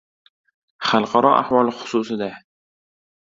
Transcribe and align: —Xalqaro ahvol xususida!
—Xalqaro 0.91 1.33
ahvol 1.41 1.69
xususida! 1.83 2.31